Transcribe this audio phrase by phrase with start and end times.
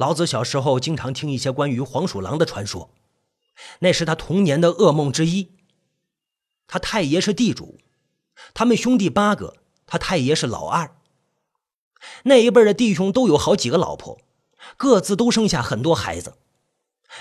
[0.00, 2.88] 老子小时候经常听一些关于黄鼠狼的传说，
[3.80, 5.50] 那是他童年的噩梦之一。
[6.66, 7.78] 他太爷是地主，
[8.54, 10.96] 他们兄弟八个，他太爷是老二。
[12.22, 14.22] 那一辈的弟兄都有好几个老婆，
[14.78, 16.38] 各自都生下很多孩子，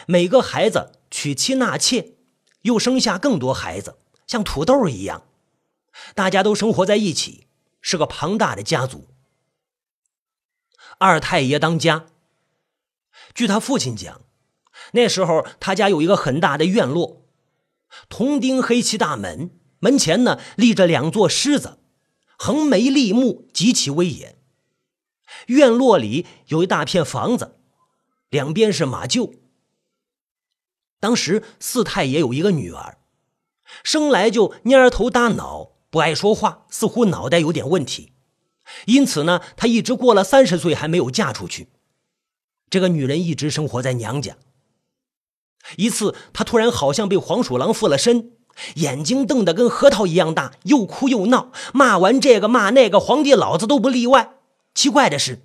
[0.08, 2.14] 每个孩子娶妻纳妾，
[2.62, 5.24] 又生下更多孩子，像土豆一样，
[6.16, 7.48] 大家都生活在一起，
[7.82, 9.10] 是个庞大的家族。
[10.98, 12.06] 二太爷当家。
[13.34, 14.22] 据他父亲讲，
[14.94, 17.26] 那时候他家有一个很大的院落，
[18.10, 21.80] 铜钉黑漆大门，门前呢立着两座狮子，
[22.38, 24.38] 横眉立目，极其威严。
[25.48, 27.58] 院落里有一大片房子，
[28.30, 29.38] 两边是马厩。
[31.00, 32.98] 当时四太爷有一个女儿，
[33.84, 38.12] 生来就蔫头耷脑，不爱说话，似乎脑袋有点问题，
[38.86, 41.70] 因此呢，她一直过了三十岁还没有嫁出去。
[42.70, 44.36] 这个女人一直生活在娘家。
[45.76, 48.32] 一次，她突然好像被黄鼠狼附了身，
[48.76, 54.34] 眼睛瞪得跟核桃一样大，又哭又闹，骂完这个骂那个，皇帝老子都不例外。
[54.74, 55.42] 奇怪的是，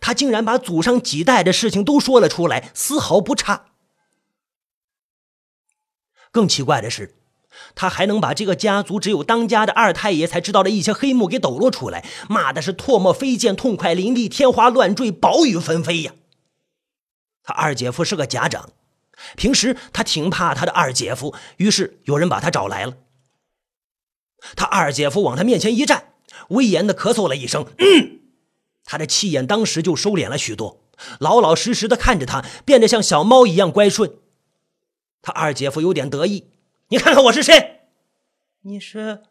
[0.00, 3.66] 她竟然把祖上几代的事情都说了出来，丝毫不差。
[6.30, 7.14] 更奇怪的是，
[7.74, 16.12] 他还能把这个家族只有当家的二太爷才知道的一些黑幕给抖落出来，骂的是唾沫飞溅、痛快淋漓、天花乱坠、暴雨纷飞呀！
[17.46, 18.70] 他二姐夫是个家长，
[19.36, 22.96] 平时他挺怕他的二姐夫，于是有人把他找来了。
[24.56, 26.12] 他二姐夫往他面前一站，
[26.48, 28.20] 威严的咳嗽了一声，嗯，
[28.84, 30.82] 他的气焰当时就收敛了许多，
[31.20, 34.18] 老老实实的看着他，变得像小猫一样乖顺。
[35.22, 36.50] 他二姐夫有点得意，
[36.88, 37.82] 你看看我是谁？
[38.62, 39.22] 你是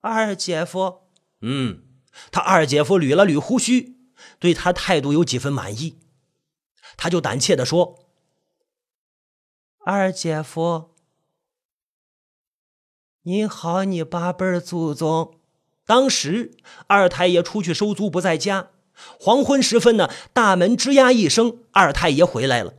[0.00, 1.00] 二姐夫？
[1.40, 1.82] 嗯，
[2.30, 3.96] 他二姐夫捋了捋胡须，
[4.38, 5.98] 对他态度有几分满意。
[6.96, 7.98] 他就胆怯的说
[9.84, 10.90] ：“二姐夫，
[13.22, 15.34] 你好，你八辈祖宗。”
[15.86, 16.56] 当时
[16.88, 18.70] 二太爷出去收租不在家，
[19.20, 22.74] 黄昏时分呢，大门吱呀一声，二太爷回来了。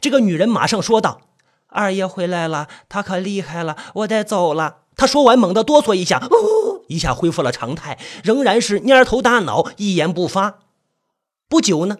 [0.00, 1.22] 这个女人马上说道
[1.66, 10.60] ：“二爷回来了，他可厉害了，我得走了。”他说完，猛地哆嗦一下，哦，一下恢复了常态，仍然是蔫头耷脑，一言不发。
[11.48, 11.98] 不久呢。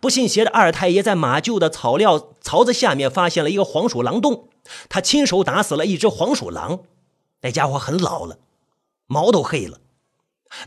[0.00, 4.48] 不信邪的二太爷在马厩的草料槽子下面发现了一个黄鼠狼洞，
[4.88, 6.80] 他亲手打死了一只黄鼠狼，
[7.40, 8.38] 那家伙很老了，
[9.06, 9.80] 毛都黑了。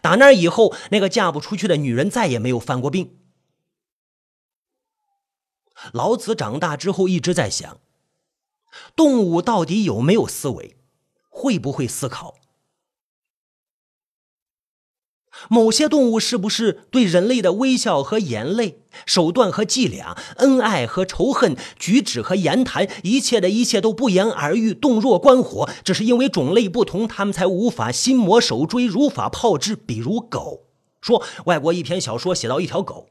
[0.02, 3.18] 打那以后，那个嫁不出去的女人再也没有犯过病。
[5.92, 7.80] 老子长大之后一直在想，
[8.96, 10.78] 动物到底有没有思维，
[11.30, 12.36] 会不会思考？
[15.50, 25.70] 某些动物是不是对人类的微笑和眼泪、手段和伎俩、恩爱和仇恨、举止和言谈，一切的一切都不言而喻、洞若观火？
[25.84, 29.76] 只是因为种类不同，他们才无法心魔手追、如法炮制。
[29.76, 30.62] 比如狗，
[31.02, 33.08] 说外国一篇小说写到一条狗，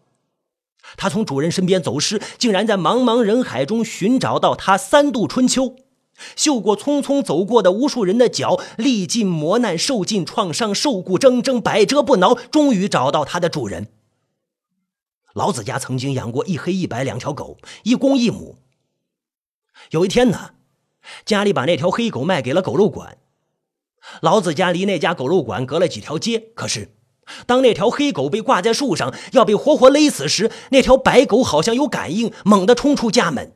[0.97, 5.77] 它从主人身边走失，竟然在茫茫人海中寻找到它三度春秋。
[6.37, 13.89] 嗅过匆匆走过的无数人的脚，历尽磨难，受尽创伤，瘦骨铮铮，百折不挠，终于找到它的主人。
[15.35, 18.57] 老子家曾经养过一黑一白两条狗，一公一母。
[19.91, 20.51] 有一天呢，
[21.25, 23.17] 家里把那条黑狗卖给了狗肉馆。
[24.21, 26.91] 老子家离那家狗肉馆隔了几条街，可是
[27.47, 33.55] 当那条黑狗被挂在树上要被活活勒死时，那条白狗好像有感应，猛地冲出家门。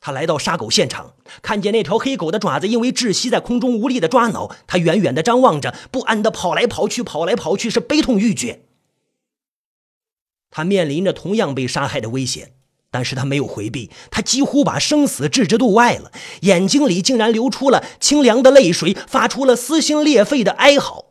[0.00, 8.62] 他来到杀狗现场，看见那条黑狗的爪子因为窒息在空中无力的抓挠，他远远的张望着，不安的跑来跑去，跑来跑去，是悲痛欲绝。
[10.50, 12.52] 他面临着同样被杀害的危险，
[12.90, 16.10] 但是他没有回避，他几乎把生死置之度外了，
[16.42, 21.07] 眼睛里竟然流出了清凉的泪水，发出了撕心裂肺的哀嚎。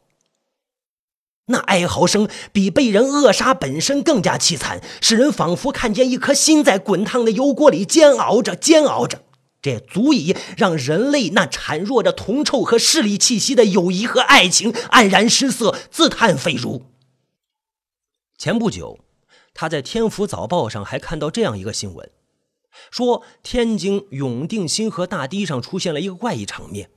[1.48, 9.24] 那哀嚎声比被人扼杀本身更加凄惨，使人仿佛看见一颗心在滚烫的油锅里煎熬着，煎熬着。
[9.62, 16.84] 这足以让人类那孱弱着铜臭和势力气息的友谊和爱情黯然失色，自叹废如。
[18.38, 19.00] 前不久，
[19.54, 22.12] 他在《天府早报》上还看到这样一个新闻，
[22.92, 26.92] 说天津永定新河大堤上出现了一个怪异场面：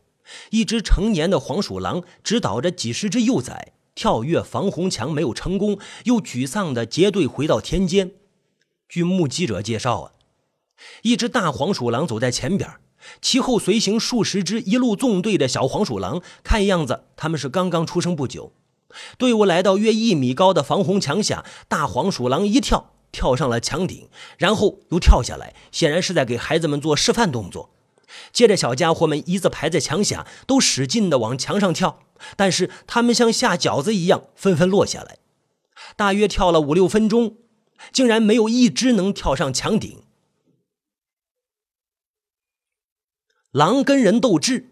[0.50, 3.72] 一只成年的黄鼠狼指导着几十只幼崽。
[3.94, 8.12] 跳跃防洪墙没有成功，又沮丧地结队回到田间。
[8.88, 10.12] 据目击者介绍啊，
[11.02, 12.70] 一只大黄鼠狼走在前边，
[13.20, 16.22] 其后随行数十只一路纵队的小黄鼠狼。
[16.42, 18.52] 看样子他们是刚刚出生不久。
[19.16, 27.70] 队伍来到约一米高的防洪墙下，大黄鼠狼一跳，跳上了墙顶，然后又跳下来，显然是在给孩子们做示范动作。
[28.32, 32.00] 接着，小家伙们一字排在墙下，都使劲地往墙上跳，
[32.36, 35.18] 但是他们像下饺子一样纷纷落下来。
[35.96, 37.36] 大约跳了五六分钟，
[37.92, 40.02] 竟然没有一只能跳上墙顶。
[43.50, 44.70] 狼跟人斗智，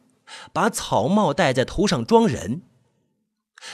[0.53, 2.63] 把草帽戴在头上装人。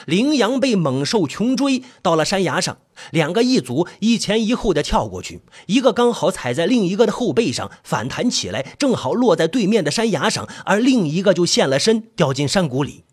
[0.07, 2.79] 羚羊被猛兽穷追，到了山崖上，
[3.11, 13.05] 两个一组，一前一后的跳过去，一个刚好踩在另一个的后背上，反弹起来，正好落在对面的山崖上，而另一个就现了身，掉进山谷里。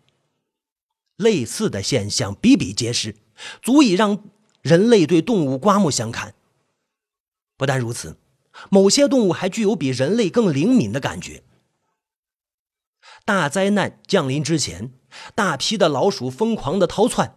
[1.22, 3.16] 类似的现象比比皆是，
[3.62, 4.24] 足以让
[4.60, 6.34] 人类对动物刮目相看。
[7.56, 8.18] 不但如此，
[8.70, 11.42] 某些动物还具有比人类更灵敏的感觉。
[13.24, 14.92] 大灾难降临之前。
[15.34, 17.36] 大批的老鼠疯狂的逃窜，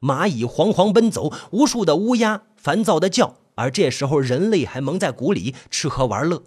[0.00, 6.42] 蚂蚁惶惶奔走，无数的乌鸦烦躁的叫，而这时候人类还蒙在鼓里吃喝玩乐。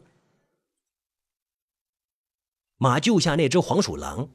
[2.77, 4.29] 马救下那只黄鼠狼，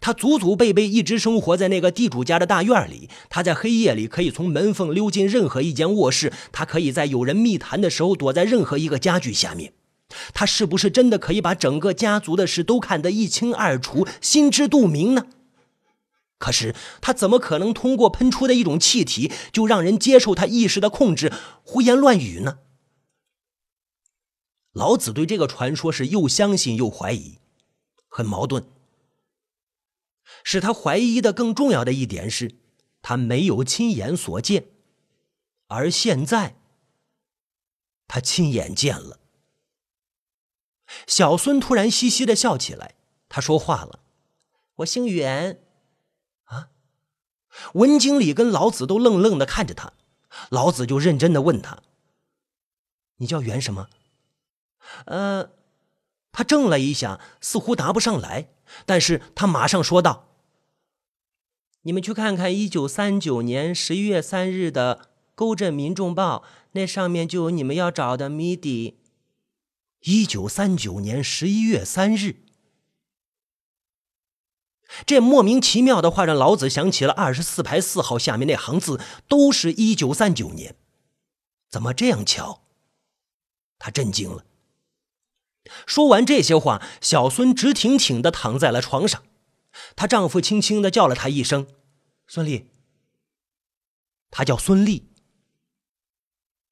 [0.00, 3.08] 他祖祖辈辈一直生活在那个地主家的大院里。
[3.28, 9.72] 他在黑夜里可以从门缝溜进任何一间卧室，他可以在有人密谈的时候躲在任何一个家具下面。
[10.32, 15.26] 他是不是真的可以把整个家族的事都看得一清二楚、心知肚明呢？
[16.38, 21.32] 可是他怎么可能通过喷出的一种气体就让人接受他意识的控制、
[21.62, 22.58] 胡言乱语呢？
[24.72, 27.38] 老子对这个传说是又相信又怀疑，
[28.08, 28.64] 很矛盾。
[30.44, 32.54] 使他怀疑的更重要的一点是，
[33.02, 34.68] 他没有亲眼所见，
[35.66, 36.54] 而现在
[38.06, 39.18] 他亲眼见了。
[41.06, 42.94] 小孙突然嘻嘻的笑起来，
[43.28, 44.00] 他说话了
[44.76, 45.60] ：“我姓袁。”
[46.44, 46.68] 啊
[47.72, 49.94] 文经理跟老子都愣愣的看着他，
[50.50, 51.82] 老子就认真的问他
[53.16, 53.88] ：“你叫袁什么？”
[55.06, 55.50] 呃，
[56.30, 58.50] 他怔了一下，似乎答不上来，
[58.84, 60.28] 但是他马上说道
[61.84, 65.00] ：“你们去看看一九三九年十一月三日的
[65.34, 68.98] 《沟镇民众报》，那上面就有你们要找的谜底。”
[70.06, 72.36] 一九三九年十一月三日。
[75.04, 80.76] 这莫名其妙的话让老子想起了二十四排四号下面那行字，都是一九三九年，
[81.70, 82.62] 怎么这样巧？
[83.78, 84.44] 他震惊了。
[85.86, 89.22] 说完这些话，小孙直挺挺的躺在了床上，
[89.96, 91.66] 她丈夫轻轻的叫了她一声
[92.26, 92.66] “孙俪”，
[94.30, 95.04] 她叫孙俪，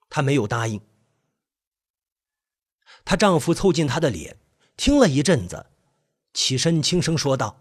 [0.09, 0.81] 她没有答应。
[3.05, 4.39] 她丈夫凑近她的脸，
[4.77, 5.67] 听了一阵子，
[6.33, 7.59] 起身轻声说道。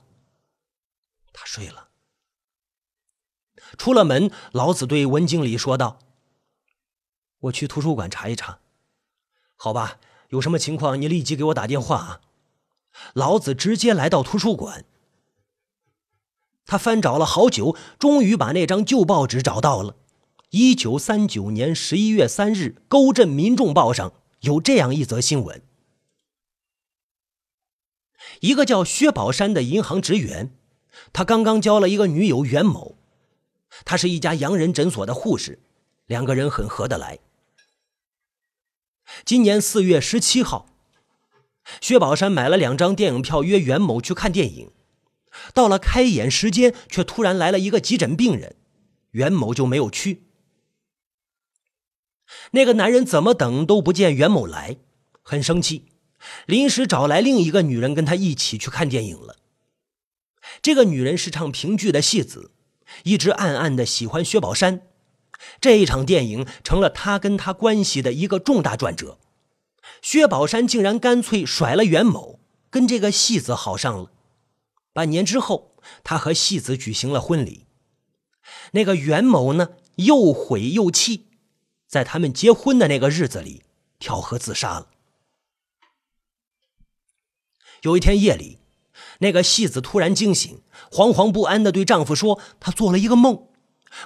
[1.34, 1.90] 他睡了。
[3.78, 6.00] 出了门，老子对文经理说道
[7.40, 8.60] ：“我去图书馆查一查，
[9.56, 10.00] 好吧？
[10.30, 12.22] 有什么情况你立即给我打电话啊！”
[13.16, 14.86] 老子直接来到图书馆，
[16.66, 19.98] 他翻找了好久，终于把那张旧报纸找到了。
[20.52, 25.62] 一九三九年十一月三日，《沟镇民众报》上有这样一则新闻：
[28.42, 30.56] 一个叫薛宝山的银行职员。
[31.14, 32.98] 他刚刚交了一个女友袁某，
[33.86, 35.60] 她是一家洋人诊所的护士，
[36.06, 37.20] 两个人很合得来。
[39.26, 40.68] 今年四月十七号，
[41.80, 44.72] 薛宝山买了两张电影票约袁某去看电影，
[45.54, 48.56] 到了开演时间，却突然来了一个急诊病人，
[49.12, 50.24] 袁某就没有去。
[52.52, 54.78] 那个男人怎么等都不见袁某来，
[55.22, 55.88] 很生气，
[56.46, 59.38] 临时找来另一个女人跟他一起去看电影了。
[60.62, 62.52] 这个女人是唱评剧的戏子，
[63.04, 64.82] 一直暗暗的喜欢薛宝山。
[65.60, 69.18] 这一场电影成了他跟他关系的一个重大转折。
[70.02, 74.12] 薛宝山竟然干脆甩了袁某，跟这个戏子好上了。
[74.94, 77.66] 半年之后，他和戏子举行了婚礼。
[78.72, 81.28] 那个袁某呢，又悔又气，
[81.88, 83.64] 在他们结婚的那个日子里
[84.00, 84.88] 跳河自杀了。
[87.82, 88.60] 有一天夜里。
[89.20, 93.48] 那个戏子突然惊醒，惶惶不安地对丈夫说：“她做了一个梦，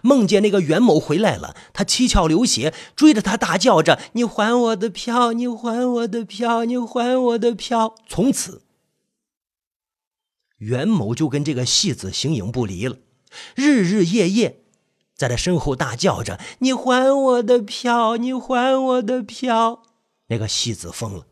[0.03, 5.31] 梦见那个袁某回来了，他七窍流血，追着她大叫着：‘你还我的票！
[5.31, 6.65] 你还我的票！
[6.65, 8.63] 你还我的票！’从此，
[10.57, 12.97] 袁某就跟这个戏子形影不离了，
[13.55, 14.63] 日日夜夜
[15.13, 18.17] 在他身后大叫着：‘你还我的票！
[18.17, 19.83] 你还我的票！’
[20.27, 21.27] 那个戏子疯了。”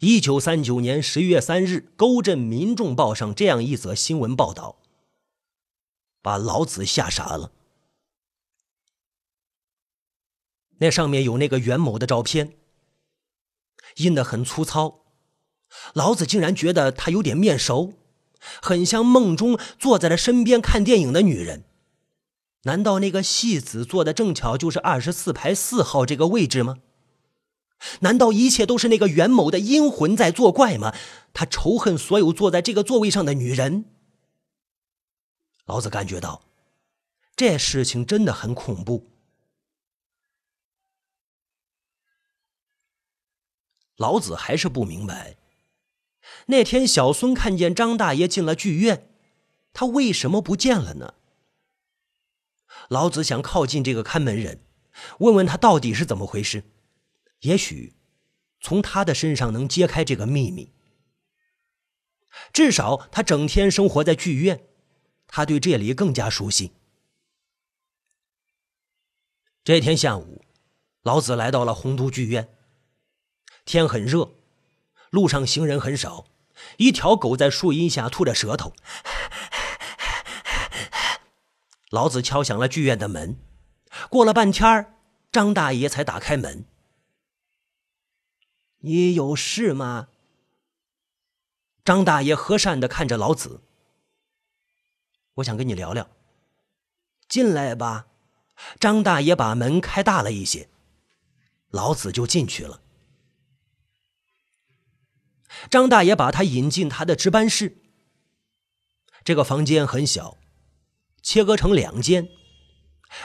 [0.00, 4.78] 一九三九年十一月三日，《沟镇民众报》上这样一则新闻报道，
[6.22, 7.50] 把老子吓傻了。
[10.78, 12.56] 那上面有那个袁某的照片，
[13.96, 15.06] 印得很粗糙。
[15.94, 17.94] 老子竟然觉得他有点面熟，
[18.62, 21.64] 很像梦中坐在了身边看电影的女人。
[22.62, 26.78] 难道那个戏子坐的正巧就是二十四排四号这个位置吗？
[28.00, 30.92] 难道一切都是那个袁某的阴魂在作怪吗？
[31.32, 33.84] 他仇恨所有坐在这个座位上的女人。
[35.64, 36.42] 老子感觉到，
[37.36, 39.10] 这事情真的很恐怖。
[43.96, 45.36] 老子还是不明白，
[46.46, 49.10] 那天小孙看见张大爷进了剧院，
[49.72, 51.14] 他为什么不见了呢？
[52.88, 54.62] 老子想靠近这个看门人，
[55.18, 56.64] 问问他到底是怎么回事，
[57.40, 57.94] 也许
[58.60, 60.72] 从他的身上能揭开这个秘密。
[62.52, 64.68] 至少他整天生活在剧院，
[65.26, 66.72] 他对这里更加熟悉。
[69.64, 70.42] 这天下午，
[71.02, 72.54] 老子来到了洪都剧院。
[73.64, 74.37] 天很热，
[75.10, 76.26] 路上行人很少，
[76.76, 78.72] 一条狗在树荫下吐着舌头。
[81.90, 83.38] 老子敲响了剧院的门，
[84.10, 84.94] 过了半天
[85.32, 86.66] 张大爷才打开门。
[88.80, 90.08] 你有事吗？
[91.84, 93.62] 张大爷和善的看着老子。
[95.36, 96.08] 我想跟你聊聊。
[97.28, 98.06] 进来吧。
[98.80, 100.68] 张大爷把门开大了一些，
[101.70, 102.82] 老子就进去了。
[105.70, 107.78] 张大爷把他引进他的值班室。
[109.24, 110.36] 这个房间很小。
[111.20, 112.28] 切割成两间，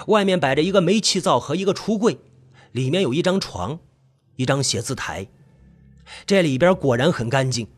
[0.08, 2.20] 外面摆着一个煤气灶和一个橱柜，
[2.72, 3.80] 里面有一张床，
[4.36, 5.28] 一张写字台。
[6.25, 7.70] 这里边果然很干净，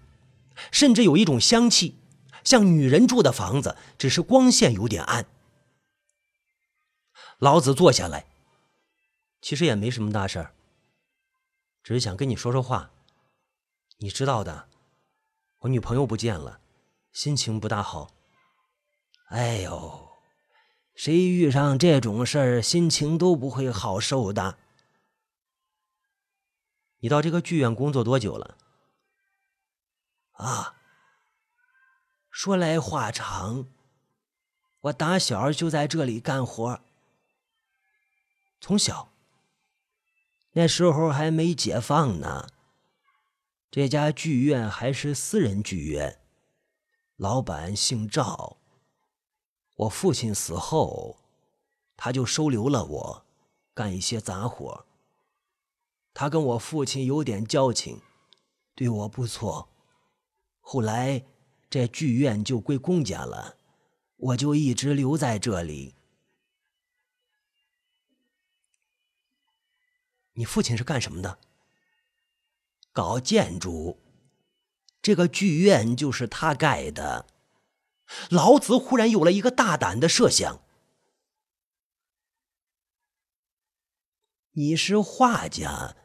[0.71, 1.99] 甚至有一种香气，
[2.43, 5.27] 像女人住的房子，只是光线有点暗。
[7.37, 8.25] 老子坐下来，
[9.41, 10.53] 其实也没什么大事儿，
[11.83, 12.89] 只是想跟你说说话。
[13.97, 14.67] 你知道的，
[15.59, 16.59] 我女朋友不见了，
[17.11, 18.11] 心情不大好。
[19.29, 20.09] 哎呦，
[20.93, 24.57] 谁遇上这种事儿，心情都不会好受的。
[26.99, 28.57] 你到这个剧院工作多久了？
[30.33, 30.75] 啊，
[32.29, 33.67] 说来话长，
[34.81, 36.81] 我打小就在这里干活。
[38.59, 39.13] 从小，
[40.51, 42.49] 那时候还没解放呢，
[43.75, 46.21] 这家剧院还是私人剧院，
[47.17, 48.55] 老板姓赵。
[49.75, 51.17] 我父亲死后，
[51.97, 53.25] 他就收留了我，
[53.73, 54.85] 干一些杂活。
[56.13, 58.01] 他跟我父亲有点交情，
[58.75, 59.67] 对我不错。
[60.61, 61.25] 后来
[61.69, 63.57] 这剧院就归公家了，
[64.15, 65.95] 我就一直留在这里。
[70.31, 71.37] 你父亲是干什么的？
[72.95, 73.99] 搞建筑，
[75.01, 77.27] 这个剧院就是他盖的。
[78.29, 80.61] 老子忽然有了一个大胆的设想
[84.55, 85.97] ：“你是画家，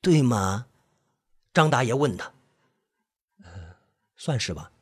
[0.00, 0.66] 对吗？”
[1.54, 2.34] 张大爷问他。“，
[4.18, 4.72] 算是吧。”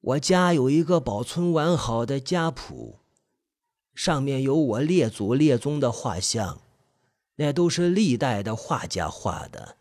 [0.00, 3.00] 我家有一个保存完好的家谱，
[3.96, 6.60] 上面有我列祖列宗的画像，
[7.40, 9.76] 那都是历代的画家画的，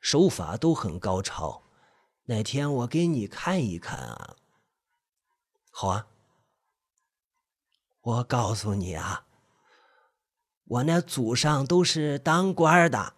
[0.00, 1.62] 手法都很高超。
[2.24, 4.36] 哪天我给你看一看啊？
[5.70, 6.06] 好啊。
[8.02, 9.24] 我告诉你啊，
[10.64, 13.14] 我那祖上都是当官的。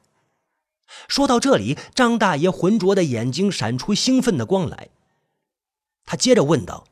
[1.09, 4.91] 说到这里，张大爷浑浊的眼睛闪出兴奋的光来。
[6.05, 6.87] 他接着问道：“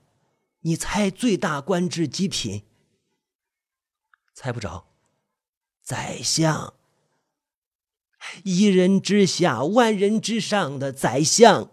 [0.62, 2.64] 你猜最大官职几品？”
[4.34, 4.86] 猜不着。
[5.82, 6.74] 宰相。
[8.44, 11.70] 一人之下，万人之上的宰相。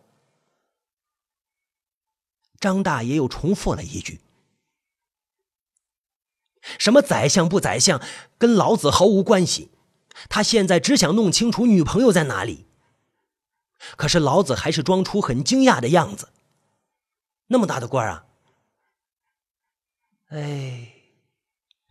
[2.59, 4.21] 张大爷又重复了一句
[6.79, 8.01] ：“什么宰相不宰相，
[8.37, 9.69] 跟老子毫无关系。
[10.29, 12.65] 他现在只想弄清楚女朋友在哪里。”
[13.95, 16.29] 可是老子还是装出很惊讶的样子。
[17.47, 18.25] 那么大的官啊！
[20.29, 20.93] 哎，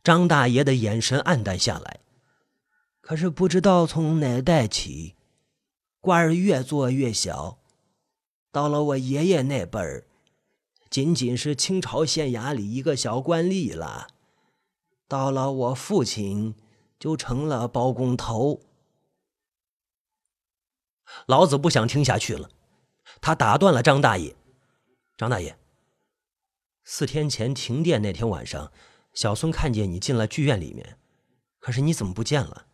[0.02, 2.00] 张大爷的眼神暗淡下来。
[3.06, 5.14] 可是不知道从哪代起，
[6.00, 7.56] 官儿越做越小，
[8.50, 10.08] 到了我爷爷那辈儿。
[10.90, 14.08] 仅仅是清朝县衙里一个小官吏了，
[15.06, 16.56] 到了我父亲
[16.98, 18.60] 就成了包工头。
[21.26, 22.50] 老子不想听下去了，
[23.20, 24.34] 他打断了张大爷
[25.16, 25.56] ：“张大爷，
[26.82, 28.72] 四天前停电那天晚上，
[29.14, 30.98] 小孙看见你进了剧院里面，
[31.60, 32.66] 可是你怎么不见了？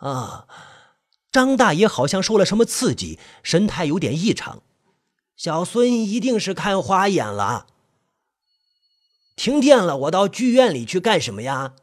[0.00, 0.46] 啊！
[1.32, 4.62] 张大爷好像受了什么刺激，神态有点异常。
[5.36, 7.66] 小孙一定是看花眼了。
[9.36, 11.76] 停电了，我到剧院里去干什么呀？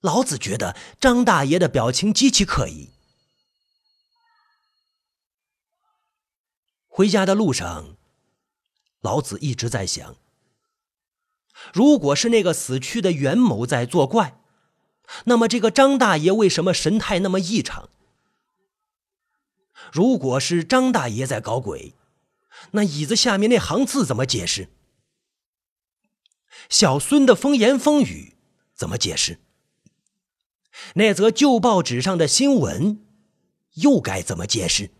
[0.00, 2.90] 老子觉得张大爷的表情极其可疑。
[6.86, 7.96] 回家的路上，
[9.00, 10.16] 老子一直在想：
[11.72, 14.40] 如果是那个死去的袁某在作怪，
[15.24, 17.88] 那么这个张大爷为什么神态那么异常？
[19.92, 21.94] 如果是张大爷在搞鬼，
[22.72, 24.68] 那椅子下面那行字怎么解释？
[26.68, 28.34] 小孙的风言风语
[28.74, 29.38] 怎么解释？
[30.94, 33.06] 那则旧报纸上的新闻
[33.74, 34.90] 又该怎么解释？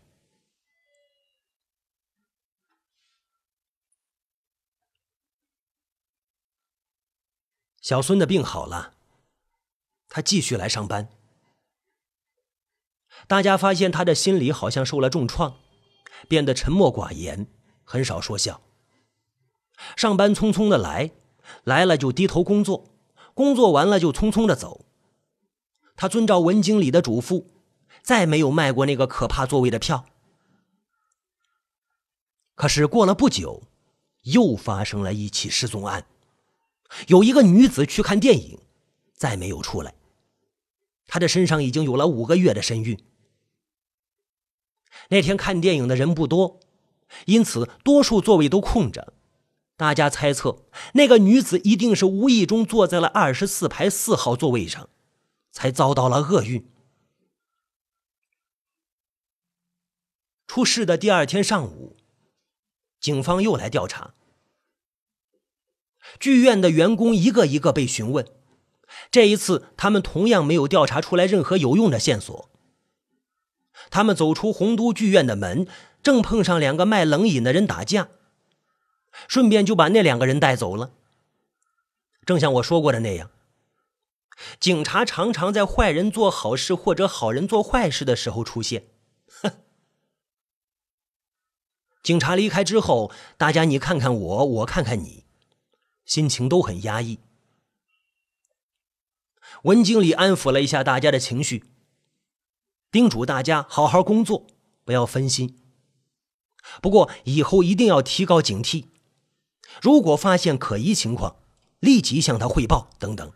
[7.80, 8.94] 小孙的病好了，
[10.14, 11.08] 他继续来上班。
[13.26, 15.56] 大家发现他的心里好像受了重创，
[16.28, 17.48] 变得沉默寡言，
[17.82, 18.60] 很少说笑。
[19.96, 21.10] 上班匆匆的来。
[21.64, 22.86] 来了就低头工作，
[23.34, 24.86] 工作完了就匆匆的走。
[25.94, 27.44] 他遵照文经理的嘱咐，
[28.02, 30.06] 再没有卖过那个可怕座位的票。
[32.54, 33.64] 可是过了不久，
[34.22, 36.06] 又发生了一起失踪案，
[37.08, 38.58] 有一个女子去看电影，
[39.12, 39.92] 再没有出来。
[41.14, 42.98] 她的身上已经有了五个月的身孕。
[45.10, 46.58] 那天看电影的人不多，
[47.26, 49.14] 因此多数座位都空着。
[49.76, 54.88] 大家猜测，那个女子一定是无意中坐在了二十四排四号座位上，
[55.52, 56.68] 才遭到了厄运。
[60.48, 61.96] 出事的第二天上午，
[62.98, 64.14] 警方又来调查，
[66.18, 68.26] 剧院的员工一个一个被询问，
[69.14, 72.50] 这一次他们同样没有调查出来任何有用的线索。
[73.88, 75.68] 他们走出洪都剧院的门，
[76.02, 78.08] 正碰上两个卖冷饮的人打架。
[79.28, 80.90] 顺便就把那两个人带走了。
[82.26, 83.30] 正像我说过的那样，
[84.58, 88.88] 警察常常在坏人做好事或者好人做坏事的时候出现。
[89.28, 89.52] 哼！
[92.02, 95.22] 警察离开之后，大家你看看我，我看看你，
[96.04, 97.20] 心情都很压抑。
[99.64, 101.64] 文经理安抚了一下大家的情绪，
[102.90, 104.46] 叮嘱大家好好工作，
[104.84, 105.58] 不要分心。
[106.82, 108.88] 不过以后一定要提高警惕。
[109.80, 111.36] 如果发现可疑情况，
[111.80, 112.90] 立即向他汇报。
[112.98, 113.32] 等等。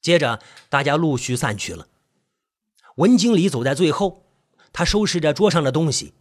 [0.00, 1.88] 接着，大家陆续散去了。
[2.96, 4.24] 文经理走在最后，
[4.72, 6.14] 他收拾着桌上的东西。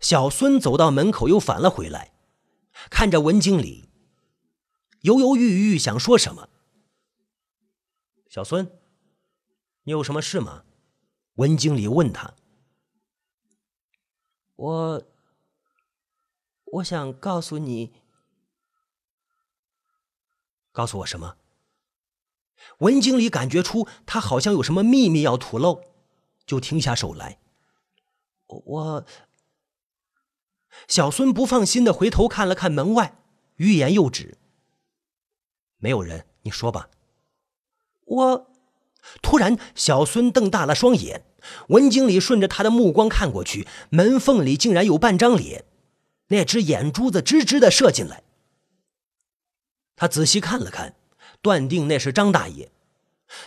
[0.00, 2.12] 小孙走到门口，又返了回来，
[2.90, 3.88] 看着文经理，
[5.04, 6.48] 犹犹豫豫想说什么。
[8.30, 8.70] 小孙，
[9.82, 10.64] 你有什么事吗？
[11.34, 12.34] 文经理问他。
[14.56, 15.02] 我。
[16.72, 17.92] 我想告诉你，
[20.72, 21.36] 告诉我什么？
[22.78, 25.84] 文经理感觉出他好像有什么秘密要吐露，
[26.46, 27.38] 就停下手来。
[28.46, 29.06] 我
[30.88, 33.22] 小孙不放心的回头看了看门外，
[33.56, 34.38] 欲言又止。
[35.84, 36.88] 没有人，你说吧。
[38.06, 38.50] 我
[39.20, 41.26] 突然，小孙瞪大了双眼。
[41.68, 45.66] 文经理顺着他的目光看过去，门缝里竟然有半张脸。
[46.28, 48.22] 那只眼珠子直直的射进来，
[49.94, 50.94] 他仔细看了看，
[51.42, 52.72] 断定那是张大爷。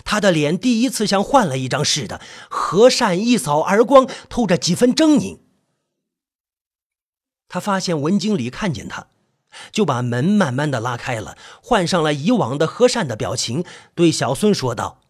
[0.06, 2.22] 他的脸第一次像换了一张似的，
[2.52, 5.40] 和善一扫而光，透着几分狰狞。
[7.48, 9.08] 他发现文经理看见他，
[9.72, 13.64] 就把门慢慢的拉开了，换上了以往的和善的表情，
[13.96, 15.02] 对小孙说道：“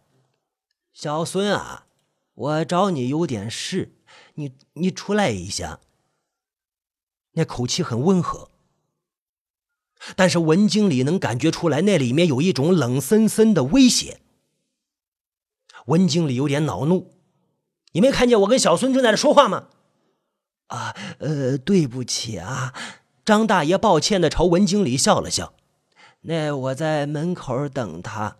[0.93, 1.85] 小孙啊，
[2.33, 3.93] 我找你有点事，
[4.35, 5.79] 你你出来一下。”
[7.33, 8.49] 那口气很温和，
[10.15, 14.21] 但是文经理能感觉出来，那里面有一种冷森森的威胁。
[15.85, 17.13] 文经理有点恼怒
[17.93, 19.67] ：“你没看见我跟小孙正在那说话吗？”
[20.67, 22.73] 啊，呃，对不起啊。
[23.27, 25.53] 张大爷抱歉的朝文经理笑了笑
[26.31, 28.37] ：“那我在门口等他。”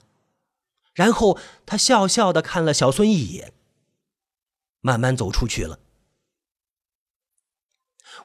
[0.96, 3.52] 然后他笑笑的看了小孙一眼，
[4.80, 5.80] 慢慢走出去了。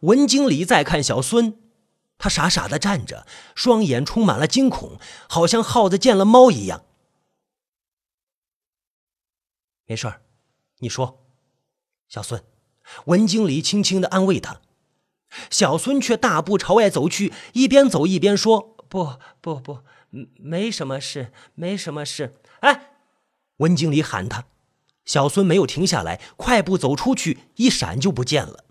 [0.03, 1.61] 文经理再看小孙，
[2.17, 6.85] 他傻傻的站着，双眼充满了惊恐，好像耗子见了猫一样。
[9.87, 10.23] 没事儿，
[10.79, 11.27] 你说，
[12.09, 12.45] 小孙。
[13.07, 14.61] 文经理轻轻的安慰他。
[15.51, 19.79] 小孙却大步朝外走去，一边走一边说：“不不不，
[20.37, 22.93] 没什么事，没什么事。”哎，
[23.59, 24.45] 温经理喊他，
[25.05, 28.65] 小孙没有停下来，快步走出去，一闪就不见了。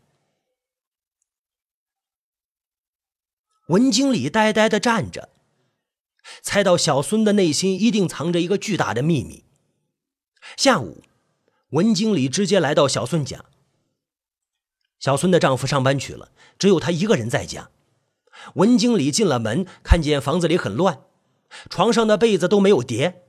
[3.67, 5.30] 文经理呆呆的站着，
[6.41, 9.45] 猜到小孙的内心一定藏着一个巨大的秘密。
[10.58, 11.04] 下午，
[11.69, 13.45] 文经理直接来到小孙家。
[15.02, 17.72] 小孙的丈夫上班去了，只有她一个人在家。
[18.54, 21.04] 文经理进了门，看见房子里很乱，
[21.70, 23.28] 床上的被子都没有叠，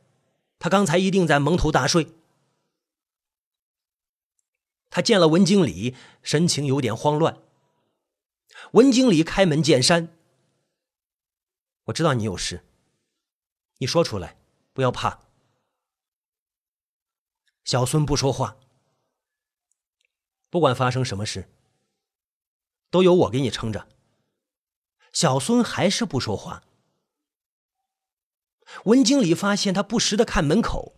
[0.59, 2.15] 他刚才一定在蒙头大睡。
[4.91, 7.39] 他见了文经理，神情有点慌乱。
[8.73, 10.15] 文经理开门见山
[11.85, 12.63] ：“我知道你有事，
[13.79, 14.37] 你说出来，
[14.75, 15.21] 不要怕。”
[17.65, 18.57] 小孙不说话，
[20.51, 21.49] 不管发生什么事。
[22.93, 23.89] 都由我给你撑着。
[25.13, 26.63] 小孙还是不说话。
[28.85, 30.95] 文经理发现他不时的看门口。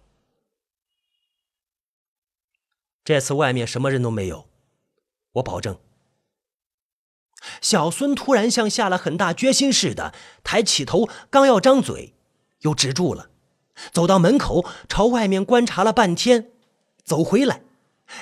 [3.04, 4.48] 这次外面什么人都没有，
[5.32, 5.78] 我保证。
[7.60, 12.14] 小孙突然像下了很大决心似的，抬起头，刚要张嘴，
[12.60, 13.30] 又止住了，
[13.92, 16.52] 走到门口，朝外面观察了半天，
[17.04, 17.62] 走回来，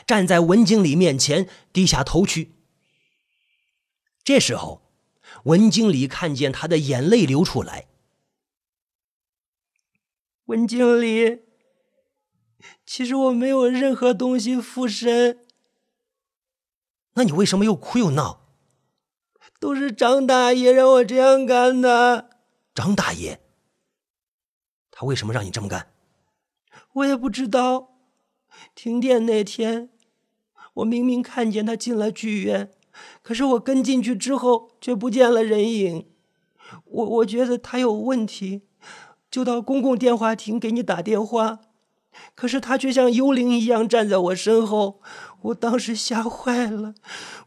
[0.07, 2.53] 站在文经理面前，低下头去。
[4.25, 4.83] 这时候，
[5.45, 7.87] 文经理看见他的眼泪流出来。
[10.47, 11.43] 文经理，
[12.85, 15.45] 其实我没有任何东西附身。
[17.15, 18.41] 那你为什么又哭又闹？
[19.59, 22.31] 都是张大爷让我这样干的。
[22.75, 23.41] 张大爷，
[24.91, 25.93] 他为什么让你这么干？
[26.95, 27.91] 我也不知道。
[28.75, 29.91] 停电那天，
[30.75, 32.73] 我明明看见他进了剧院。
[33.23, 36.07] 可是我跟进去之后，却不见了人影。
[36.85, 38.63] 我我觉得他有问题，
[39.31, 41.61] 就到公共电话亭给你打电话。
[42.35, 45.01] 可是他却像幽灵一样站在我身后，
[45.43, 46.95] 我当时吓坏了。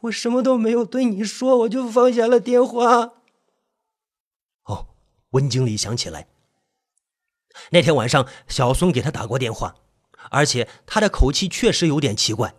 [0.02, 3.13] 我什么都没有对你说，我就放下了电话。
[4.63, 4.88] 哦，
[5.32, 6.28] 温经理想起来，
[7.72, 9.76] 那天晚上小孙给他打过电话，
[10.32, 12.56] 而且他的口气确实有点奇怪。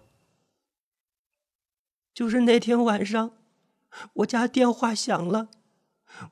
[2.17, 3.33] 就是那天晚上，
[4.15, 5.51] 我家电话响了，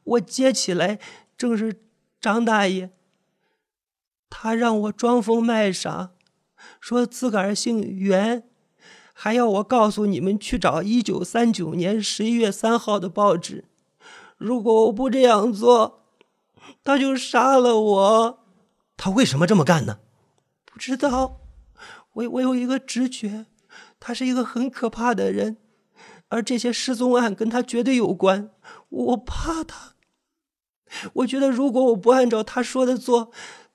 [0.04, 0.98] 我接起来，
[1.36, 1.82] 正是
[2.18, 2.90] 张大爷。
[4.30, 6.12] 他让我装疯卖傻，
[6.80, 8.48] 说自个儿姓袁，
[9.12, 13.66] 还要我告诉你们去找一九三九年十一月三号的报纸。
[14.38, 16.06] 如果我不这样做，
[16.82, 18.46] 他就杀了我。
[18.96, 19.98] 他为什么这么干呢？
[20.64, 21.42] 不知道。
[22.14, 23.44] 我我有一个直觉，
[24.00, 25.58] 他是一个很可怕的人。
[26.34, 28.50] 而这些失踪案跟他绝对有关，
[28.88, 29.94] 我怕他。
[31.12, 33.30] 我觉得如果我不按照他说的做，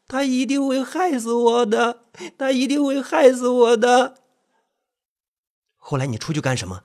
[0.09, 2.01] 他一定会害死我的，
[2.37, 4.15] 他一定会害死我的。
[5.77, 6.83] 后来你出去干什么？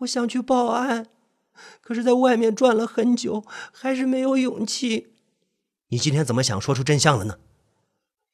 [0.00, 1.06] 我想去报案，
[1.80, 5.14] 可是在外面转了很久，还是没有勇气。
[5.88, 7.38] 你今天怎么想说出真相了呢？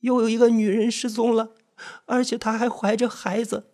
[0.00, 1.52] 又有一个女人失踪了，
[2.06, 3.68] 而且她还怀着孩子。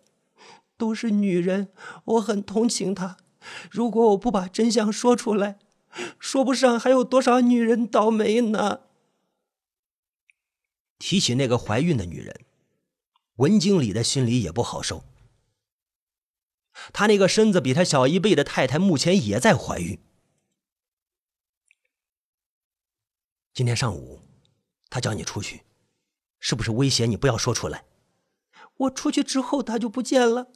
[0.77, 1.71] 都是女人，
[2.05, 3.17] 我很同情她。
[3.69, 5.59] 如果我不把真相说出来，
[6.19, 8.81] 说不上还有多少女人倒霉呢。
[10.97, 12.45] 提起那个怀孕的女人，
[13.35, 15.03] 文经理的心里也不好受。
[16.91, 19.99] 他那个身子比他小一倍的太太目前也在怀孕。
[23.53, 24.19] 今天上午，
[24.89, 25.63] 他叫你出去，
[26.39, 27.85] 是不是威胁你不要说出来？
[28.75, 30.51] 我出去之后，他就不见了。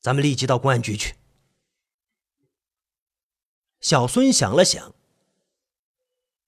[0.00, 1.16] 咱们立即到公安局去。
[3.80, 4.94] 小孙想了想，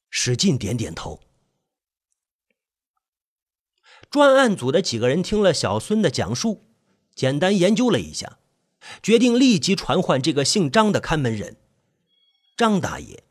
[0.08, 1.20] 使劲点点头。
[4.10, 6.66] 专案组的几个人听了小孙的讲述，
[7.14, 8.38] 简单研究了一下，
[9.02, 11.56] 决定立即传唤这个姓张的看门人——
[12.56, 13.22] 张大爷。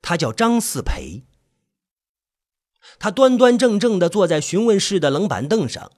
[0.00, 1.22] 他叫张四培，
[2.98, 5.92] 他端端正正的坐在询问室的冷板凳上。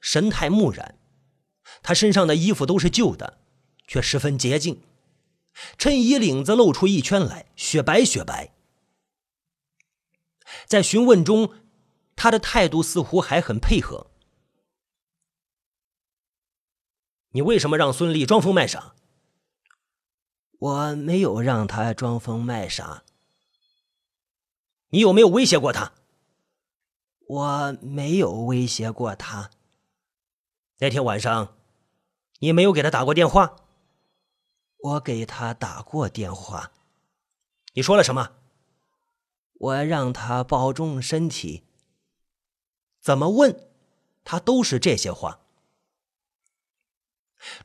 [0.00, 0.98] 神态木然，
[1.82, 3.38] 他身上的衣服都是旧的，
[3.86, 4.82] 却十分洁净，
[5.76, 8.54] 衬衣领子露出一圈来，雪白雪白。
[10.66, 11.52] 在询问中，
[12.16, 14.10] 他的态度似乎还很配合。
[17.32, 18.94] 你为什么让孙俪装疯卖傻？
[20.58, 23.04] 我没有让他装疯卖傻。
[24.88, 25.92] 你有没有威胁过他？
[27.26, 29.50] 我没有威胁过他。
[30.80, 31.56] 那天晚上，
[32.38, 33.56] 你没有给他打过电话？
[34.78, 36.70] 我给他打过电话。
[37.72, 38.30] 你说了什么？
[39.54, 41.64] 我让他保重身体。
[43.00, 43.68] 怎么问，
[44.22, 45.40] 他都是这些话。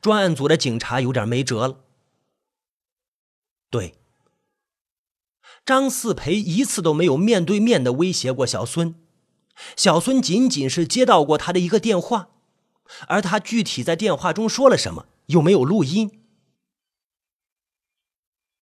[0.00, 1.84] 专案组的警察有点没辙了。
[3.70, 3.94] 对，
[5.64, 8.94] 张四培一次都没有面对面的威胁过小孙，
[9.76, 12.30] 小孙仅仅是接到过他的一个电话，
[13.08, 16.23] 而他具体在电话中说了什么，又没有录音。